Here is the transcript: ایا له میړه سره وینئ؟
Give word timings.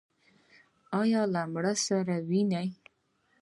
ایا 0.99 1.21
له 1.33 1.41
میړه 1.53 1.73
سره 1.87 2.15
وینئ؟ 2.29 2.69